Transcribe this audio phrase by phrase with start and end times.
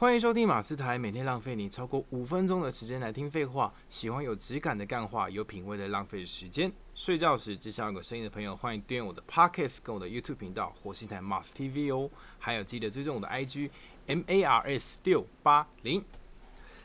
[0.00, 3.74] 欢迎收听马斯台，每天浪费你超过五分钟的时间来听废话。
[3.88, 6.72] 喜欢有质感的干话，有品味的浪费时间。
[6.94, 12.08] 睡觉时只想有个声音的朋友，欢迎订阅我的 Podcast 跟我的 YouTube 频道火星台 Mars TV 哦。
[12.38, 13.70] 还有记得追踪我的 IG
[14.06, 16.04] M A R S 六八零。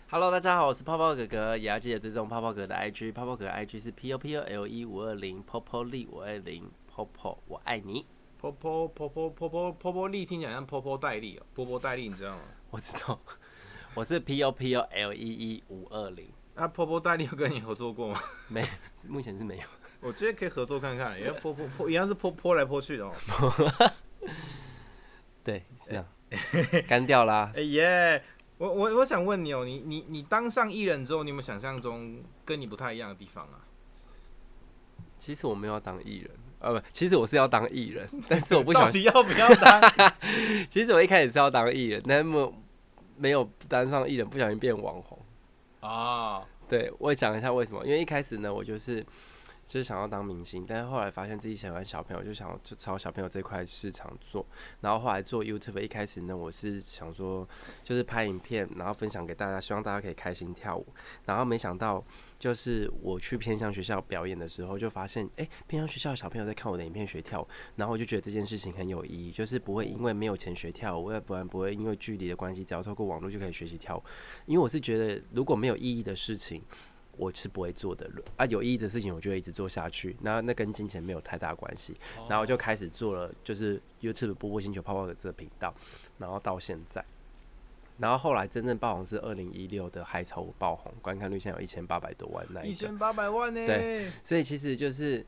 [0.10, 5.84] Hello，大家好，我是泡泡哥哥，也要记得追踪泡泡哥的 IG，泡泡哥 IG 是 P O P O L E 五二零 p o p o
[5.84, 8.08] l e 五二零泡泡我爱你
[8.42, 10.66] p o p o p o p o p o p o p o 听起来像
[10.66, 12.42] p o p o 代理哦，波波代理你知道吗？
[12.74, 13.20] 我知道，
[13.94, 18.20] 我是 P O P O L E E 五二零，那波波代理有跟你合作过吗？
[18.50, 18.68] 没，
[19.08, 19.64] 目前是没有。
[20.02, 23.14] 我觉得可以合作看看，因为波波波一样是波波来波去的哦。
[25.46, 26.04] 对，这样
[26.88, 27.52] 干掉啦。
[27.56, 28.24] 哎耶！
[28.58, 33.62] 我我我想问你哦，你你你当上艺人之后，你有没有想象中跟你不太一样的地方啊？
[35.20, 39.04] 其实我没有要当艺人，呃，不，其实我是要当艺人，但是我不小心。
[39.06, 40.14] 到底要不要当？
[40.70, 42.54] 其实我一开始是要当艺人，但没
[43.24, 45.18] 没有当上艺人，不小心变网红。
[45.80, 49.02] 啊，对我讲一下为什么，因为一开始呢，我就是
[49.66, 54.46] 就是想要当明星，但是后来发现自己喜欢小朋友，就想就朝小朋友这块市场做。
[54.82, 57.48] 然后后来做 YouTube，一开始呢，我是想说
[57.84, 60.86] 就是拍影片，然后分享给大家，希望大家可以开心跳舞。
[61.26, 62.04] 然后没想到，
[62.38, 74.04] 就是我去偏向学校表演的时候，就发现，哎、偏向学校的小朋友在看我的影片学跳舞，然后我就觉得这件事情很有意义，就是不会因为没有钱学跳舞，我也不然不会因为距离的关系，只要透过网络就可以学习跳舞。
[74.46, 76.62] 因为我是觉得，如果没有意义的事情，
[77.18, 78.10] 我是不会做的。
[78.38, 80.16] 啊，有意义的事情，我就会一直做下去。
[80.22, 81.96] 那那跟金钱没有太大关系。
[82.28, 85.74] 然后我就开始做了，就是 YouTube 波波星球泡泡的这个频道，
[86.18, 87.04] 然后到现在。
[88.00, 93.66] 然后后来真正爆红是二零一六的海草舞爆红，观看率现在有一千八百多万那一千八百万呢？
[93.68, 95.24] 对，所以其实就是，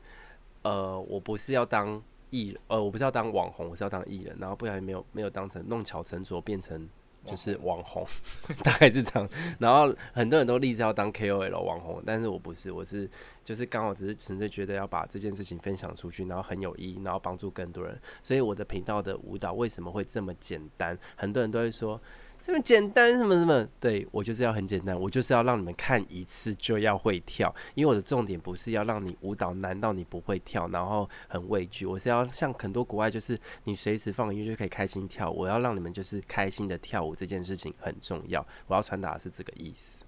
[0.62, 6.88] 呃，我不是要当艺人，呃，我不是要当网红，我是要当艺人，然后不小心没有没有当成弄巧成拙，变成
[7.26, 8.06] 就是网红，
[8.62, 9.28] 大概是这样。
[9.58, 13.08] 然后很多人都立志要当 KOL 网红，但是我不是，我是
[13.44, 18.00] 就是刚好只是纯粹觉得要把这件事情分享出去，然后很有意义，然后帮助更多人。
[18.22, 20.98] 所以我的频道的舞蹈为什么会这么简单？
[21.16, 22.00] 很多人都会说。
[22.40, 23.68] 这么简单什么什么？
[23.80, 40.05] 对我就是要很简单，我就是要让你们看一次就要会跳，因为我的重点不是要让你舞蹈难到你不会跳，然后很畏惧，我是要像很多国外就是你随时放音乐就可以开心跳，我要让你们就是开心的跳舞这件事情很重要，我要传达的是这个意思。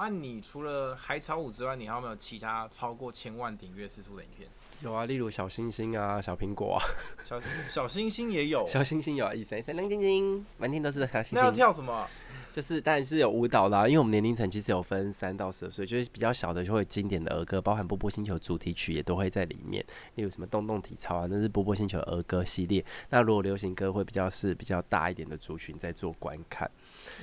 [0.00, 4.48] 哦，啊，你除了海草舞之外，你还有没有其他超过千万订阅次数的影片？
[4.80, 6.80] 有啊，例如小星星啊、小苹果啊、
[7.22, 7.38] 小
[7.68, 11.52] 小星星也有，小星星有啊，一闪一闪亮晶晶，满天都是小星星那要。
[11.52, 12.08] 跳什么？
[12.50, 19.84] 就是当然是有舞蹈啦，因为我们年龄层其实有分三到十二岁，就是比较小的就会经典的儿歌，包含波波星球主题曲也都会在里面，
[20.14, 22.82] 例如什么动动体操啊，那是波波星球儿歌系列。
[23.10, 26.68] 那如果流行歌会比较是比较大一点的族群在做观看。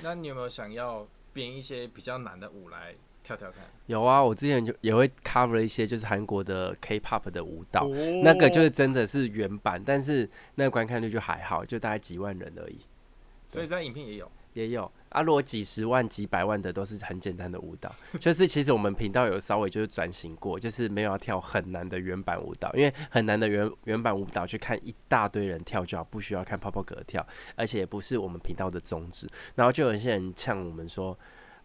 [0.02, 1.06] 那你有没有想要
[1.38, 3.64] 编一些比较难的舞来跳跳看？
[3.86, 7.94] 有啊，我之前就也会 cover 一些就是韩国的 K-pop 的舞蹈，哦
[8.24, 12.80] 那个就是真的是原版，但是那个观看率就还好，就大概几万人而已。
[13.48, 14.28] 所以在影片也有。
[14.54, 27.26] 也有啊，如果几十万、几百万的都是很简单的舞蹈，就是其实我们频道有稍微就是转型过，就是没有要跳很难的原版舞蹈，因为很难的原原版舞蹈去看一大堆人跳就好，不需要看泡泡哥跳，
[27.56, 29.28] 而且也不是我们频道的宗旨。
[29.54, 31.18] 然后就有一些人呛我们说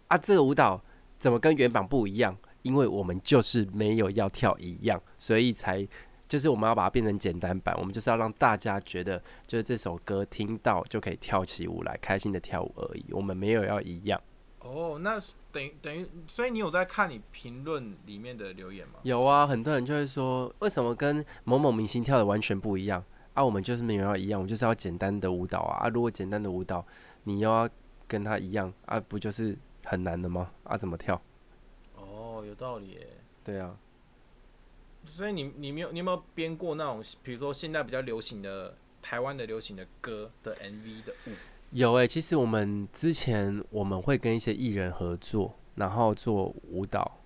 [0.08, 0.82] 啊，这个舞蹈
[1.20, 2.38] 怎么跟原版不一样？
[2.62, 5.88] 因为我们就是没有要跳一样，所以才。
[6.34, 13.06] 就是我们要把它变成简单版，我们就是要让大家觉得，就是这首歌听到就可以跳起舞来，开心的跳舞而已。
[13.12, 14.20] 我们没有要一样。
[14.62, 15.20] 哦，那
[15.52, 18.96] 等于等于，所以你有在看你评论里面的留言吗？
[19.04, 23.04] 有啊，很多人就会说，为什么跟某某明星跳的完全不一样
[23.36, 23.46] 啊？
[23.46, 25.86] 我们就是没有要一样，我们就是要简单的舞蹈啊。
[25.86, 26.84] 啊，如果简单的舞蹈
[27.26, 27.70] 你又要
[28.08, 29.56] 跟他一样啊，不就是
[29.86, 30.50] 很难的吗？
[30.64, 31.22] 啊，怎么跳？
[31.96, 33.08] 哦，有道理耶。
[33.44, 33.78] 对啊，
[35.06, 41.32] 所以你你没有你有没有编过那种，比如说现在比较流行的台湾的流行的歌的 MV 的舞？
[41.72, 47.20] 有诶、其实我们之前我们会跟一些艺人合作，然后做舞蹈，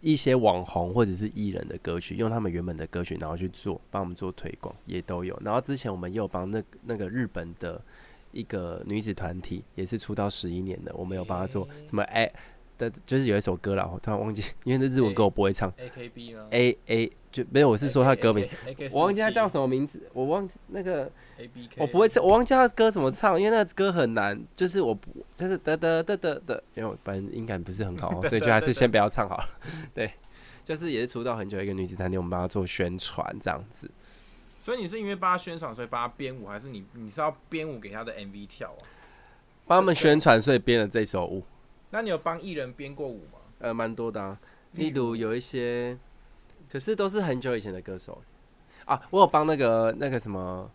[0.00, 5.34] 一些网红或者是艺人的歌曲，用他们原本的歌曲，然后去做，帮我们做推广，也都有。
[5.42, 7.82] 然后之前我们也有帮那那个日本的
[8.30, 12.30] 一个女子团体，也是出道十一年的，我们有帮她做什么哎
[12.78, 18.48] 的，就是有一首歌啦，我突然忘记，因为那日文歌我不会唱 AKB 吗？，A A 就没有，我是说他歌名
[18.90, 21.10] 我忘记他叫什么名字，我忘记那个。
[21.38, 29.48] ABK，我不会唱，我忘记他的歌怎么唱，因为那个歌很难，就是我不，但是得得得得得，因为我本人音感不是很好， 所以就还是先不要唱好了。
[29.94, 30.12] 对，
[30.64, 33.90] 就是也是出道很久一个女子团体，我们帮她做宣传这样子。
[34.60, 38.86] 所以你是因为帮他宣传，所以帮他编舞，还是你你是要编舞给他的 MV 跳啊？
[39.66, 41.42] 帮他们宣传，所以编了这首舞。
[41.92, 43.38] 那你有帮艺人编过舞吗？
[43.60, 44.40] 呃，蛮多的啊，
[44.72, 45.96] 例如有一些，
[46.70, 48.20] 可是都是很久以前的歌手
[48.86, 49.00] 啊。
[49.10, 50.68] 我有帮那个那个什么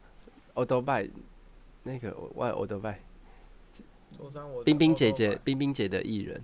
[0.54, 1.10] o d o b y
[1.84, 3.00] 那个外 o d o b y
[4.64, 6.42] 冰冰姐姐，冰冰姐的艺人，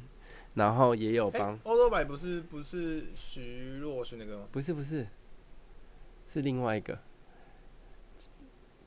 [0.55, 1.57] 然后也有帮。
[2.07, 4.45] 不是不是徐若瑄那个吗？
[4.51, 5.07] 不是不是，
[6.27, 6.99] 是另外一个。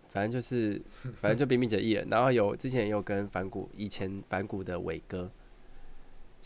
[0.08, 0.80] 反正就是，
[1.20, 5.30] 反正就冰冰姐艺人，然后有之前也有跟反骨，以前反骨的伟哥，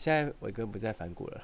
[0.01, 1.43] 现在伟哥不在反骨了，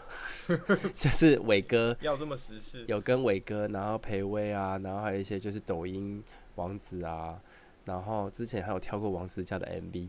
[0.98, 6.24] 就是伟哥要这么实事，有跟伟哥，然后裴威啊，然后还有一些就是抖音
[6.56, 7.40] 王子啊，
[7.86, 10.08] 然后之前还有跳过王思佳的 MV，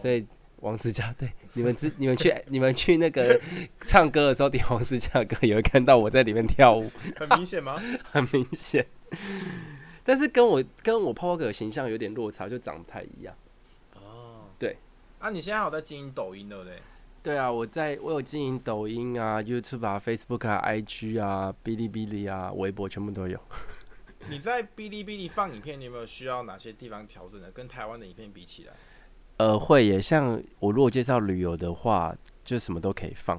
[0.00, 0.26] 所以
[0.60, 3.38] 王思佳对你们之 你们去你们去那个
[3.80, 7.78] 唱歌的时候点王思佳的歌，也会看到我在里面跳舞，很明显吗？
[8.10, 8.86] 很明显。
[10.04, 13.34] 但是跟我跟我泡泡哥形象有点落差，就长不太一样。
[13.92, 14.78] 哦，对。
[15.18, 16.80] 啊，你现在有在经营抖音对不对？
[17.28, 23.38] 对啊，我在我有经营抖音啊、YouTube 啊、Facebook 啊、IG 啊、哔哩哔哩啊、微博全部都有。
[24.30, 27.50] 你在哔哩哔哩放影片，你有没有需要哪些地方调整的？
[27.50, 28.72] 跟台湾的影片比起来？
[29.36, 30.00] 呃，会耶。
[30.00, 33.38] 像我如果介绍旅游的话，就什么都可以放。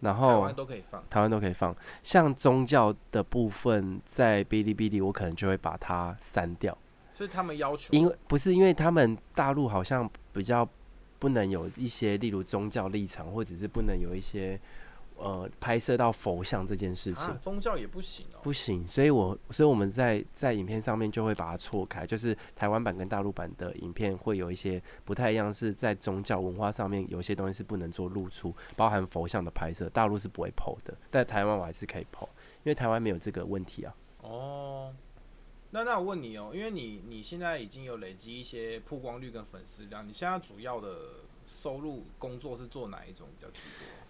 [0.00, 1.74] 然后台湾都可以放，台湾都可以放。
[2.02, 6.76] 像宗教的部分，在哔哩哔哩，我可能就会把它删掉。
[7.10, 7.94] 是他们要求？
[7.94, 10.68] 因为不是，因为他们大陆好像比较
[11.22, 14.58] 不能有一些，例如宗教立场，或者是不能有一些。
[15.18, 18.84] 呃，拍摄到佛像这件事情，宗教也不行哦，不行。
[18.84, 33.94] 所以，我所以我们在在影片上面就会把它错开，就是台湾版跟大陆版的影片会有一些不太一样，是在宗教文化上面有些东西是不能做露出，包含佛像的拍摄，大陆是不会剖的，但台湾我还是可以剖，因为台湾没有这个问题啊。
[34.22, 34.61] 哦，
[35.74, 40.96] 那那我问你哦，因为你你现在已经有累积一些曝光率跟粉丝量，你现在主要的
[41.46, 43.50] 收入工作是做哪一种比较？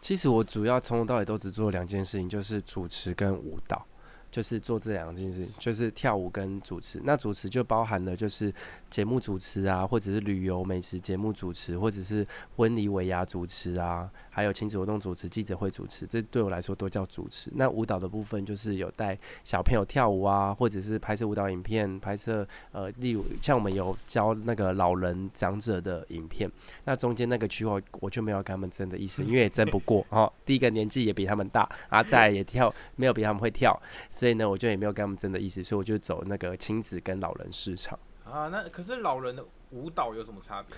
[0.01, 3.87] 其实我主要从头到尾都只做两件事情，就是主持跟舞蹈。
[4.33, 6.99] 就是做这两件事，就是跳舞跟主持。
[7.05, 8.51] 那主持就包含了就是
[8.89, 12.27] 节目主持啊，或者是旅游美食节目主持，或者是
[12.57, 17.53] 婚礼尾牙主持啊，还有亲子活动主持、记者会主持，这对我来说都叫主持。
[17.55, 26.51] 那舞蹈的部分就是有带小朋友跳舞啊，或者是拍摄舞蹈影片，拍摄呃，例如像我们有教那个老人长者的影片，
[26.87, 30.33] 那中间那个区我我就没有跟他们争的意思，因为也争不过 哦。
[30.47, 33.79] 第一个年纪也比他们大，啊，再也跳没有比他们会跳。
[34.23, 38.47] 所以呢，我就也没有跟他们争的意思，所以我就走那个亲子跟老人市场啊。
[38.47, 40.77] 那可是老人的舞蹈有什么差别？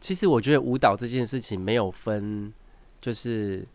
[0.00, 2.50] 其实我觉得舞蹈这件事情没有分，
[2.98, 3.68] 就是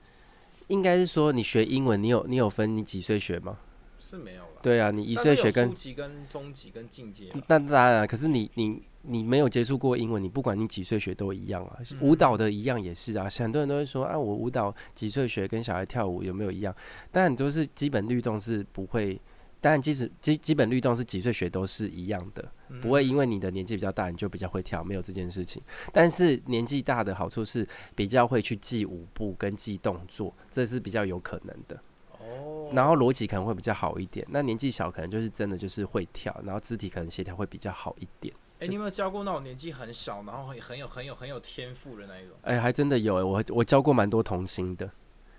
[0.69, 3.59] 应该是说你学英文，你有你有分你几岁学吗？
[3.99, 4.59] 是没有了。
[4.61, 7.31] 对啊，你一岁学跟初级跟中级跟进阶。
[7.33, 8.81] 那当然，啊可是你你。
[9.09, 11.79] 你没有接触过英文，你不管你几岁学都一样啊。
[12.01, 13.29] 舞蹈的一样也是啊。
[13.29, 16.75] 很多人都会说啊，我舞蹈几岁学跟小孩跳舞有没有一样？
[17.09, 19.17] 当然都是基本律动是不会，
[19.61, 22.51] 当然基础基基本律动是几岁学都是一样的，
[22.81, 25.63] 不会因为你的年纪比较大你就比较会跳，没有这件事情。
[25.93, 27.65] 但是年纪大的好处是
[27.95, 31.79] 比较会去记舞步跟记动作，这是比较有可能的。
[32.67, 32.71] 哦。
[32.73, 34.25] 然后逻辑可能会比较好一点。
[34.29, 38.33] 那年纪小可能就是真的就是会跳，然后肢体可能协调会比较好一点。
[38.59, 42.35] 哎，你有没有教过那种年纪很小，然后很很有很有很有天赋的那一种？
[42.41, 44.89] 哎，还真的有哎，我我教过蛮多童星的，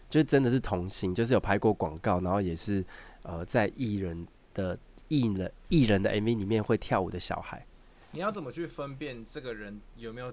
[0.08, 2.85] 就真的是童星，就是有拍过广告，然后也是
[3.23, 7.66] 呃在艺人的艺人艺人的 MV 里面会跳舞的小孩。
[8.12, 10.32] 你要怎么去分辨这个人有没有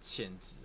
[0.00, 0.56] 潜质？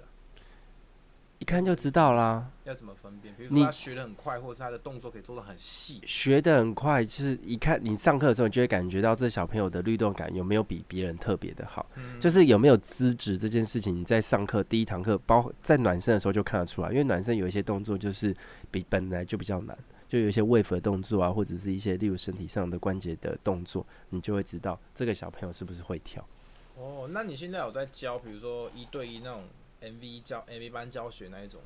[1.40, 2.50] 一看就知道啦。
[2.64, 3.34] 要怎么分辨？
[3.36, 6.02] 比如说他学的很快，或者是他的动作可以做的很细。
[6.06, 11.86] 学的很快，就是一看你上课的时候，你就会感觉到这小朋友的律动感有没有比别人特别的好。
[12.20, 16.90] 就是有没有资质这件事情，你在上课第一堂课，包在暖身的时候就看得出来。
[16.90, 18.36] 因为暖身有一些动作就是
[18.72, 19.78] 比本来就比较难，
[20.10, 26.28] 就有一些位服的动作啊，或者是一些例如身体上的关节的动作，你就会知道这个小朋友是不是会跳。
[26.76, 29.44] 哦，那你现在有在教，比如说一对一那种
[29.82, 31.62] ？M V 教 M V 班教学那一种，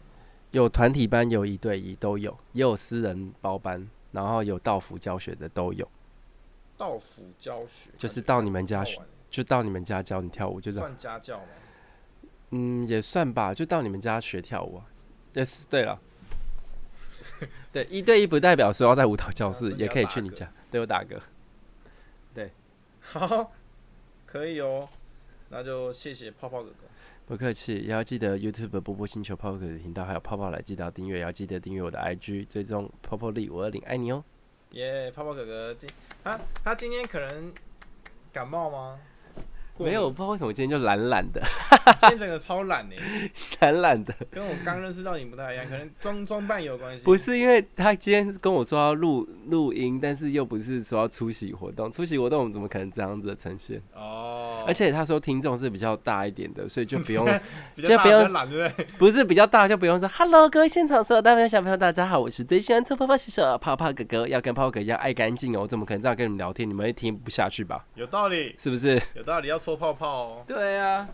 [0.51, 5.87] 有团体班，有一对一都有，也有私人包班，然后有道府教学的都有。
[6.77, 8.99] 道府教学就是到你们家学，
[9.29, 11.45] 就到你们家教你跳舞，就算家教吗？
[12.49, 14.81] 嗯，也算吧，就到你们家学跳舞。
[15.33, 15.97] 也是对了，
[17.71, 21.21] 对一对一不代表说要在舞蹈教室，也可以去你家，对我打个。
[22.33, 22.51] 对，
[22.99, 23.53] 好，
[24.25, 24.89] 可以哦，
[25.47, 26.75] 那就谢谢泡泡哥哥。
[27.25, 34.23] 不客气，也要记得 YouTube 波波星球泡泡的频道，还有泡泡来记得订阅，也要记得订阅我的 IG，追踪泡泡力五二零，爱你哦。
[34.71, 35.89] 耶，泡泡哥哥今
[36.23, 37.53] 他他今天可能
[38.33, 38.99] 感冒吗？
[39.77, 41.41] 没有，我不知道为什么今天就懒懒的，
[41.97, 42.95] 今天整个超懒呢、
[43.61, 44.13] 懒懒的。
[44.29, 47.03] 跟我刚认识到你不太一样，可能装装扮有关系。
[47.03, 53.81] 不是因为他今天跟我说要录录音，但是又不是说要出席活动，出席活动我们怎么可能这样子的呈现？
[53.95, 54.20] 哦，
[54.65, 57.25] 而且他说听众是比较大一点的，所以就不用
[57.75, 58.85] 比较大就不用懒，对不对？
[58.97, 66.67] 不是比较大就不用说 Hello，各位现场所有大朋友小朋友大家好，我是最喜欢搓泡泡洗手的泡泡哥哥，要跟泡泡哥一样爱干净哦，我怎么可能这样跟你们聊天？
[66.69, 67.85] 你们会听不下去吧？
[67.95, 69.01] 有道理，是不是？
[69.15, 70.43] 有道理，要搓泡泡哦。
[70.47, 71.07] 对啊，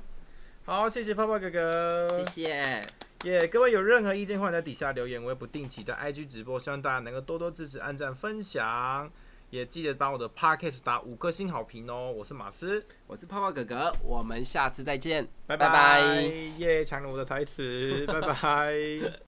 [0.66, 2.24] 好，谢谢泡泡哥哥。
[2.32, 2.82] 谢。
[3.24, 9.10] 耶各位有任何意见，欢迎在底下留言，我也不定期在 IG 直播，希望大家能够多多支持、按赞、分享，
[9.50, 12.12] 也记得帮我的 Podcast 打五颗星好评哦。
[12.12, 15.70] 我是马斯，我是泡泡哥哥，我们下次再见，拜拜。
[15.70, 16.22] 拜
[16.58, 18.74] 耶，抢了我的台词，拜拜。